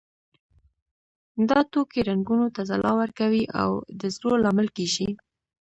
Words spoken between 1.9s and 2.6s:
رنګونو